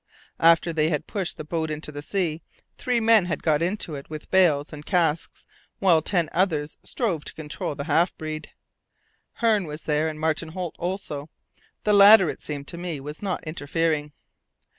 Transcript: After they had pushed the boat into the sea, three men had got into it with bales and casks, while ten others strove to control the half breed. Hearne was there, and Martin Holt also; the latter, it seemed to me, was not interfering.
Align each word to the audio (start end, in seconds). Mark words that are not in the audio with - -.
After 0.39 0.73
they 0.73 0.89
had 0.89 1.05
pushed 1.05 1.37
the 1.37 1.43
boat 1.45 1.69
into 1.69 1.91
the 1.91 2.01
sea, 2.01 2.41
three 2.75 2.99
men 2.99 3.25
had 3.25 3.43
got 3.43 3.61
into 3.61 3.93
it 3.93 4.09
with 4.09 4.31
bales 4.31 4.73
and 4.73 4.83
casks, 4.83 5.45
while 5.77 6.01
ten 6.01 6.27
others 6.31 6.75
strove 6.81 7.23
to 7.25 7.35
control 7.35 7.75
the 7.75 7.83
half 7.83 8.17
breed. 8.17 8.49
Hearne 9.41 9.67
was 9.67 9.83
there, 9.83 10.07
and 10.07 10.19
Martin 10.19 10.53
Holt 10.53 10.75
also; 10.79 11.29
the 11.83 11.93
latter, 11.93 12.31
it 12.31 12.41
seemed 12.41 12.67
to 12.69 12.79
me, 12.79 12.99
was 12.99 13.21
not 13.21 13.43
interfering. 13.43 14.11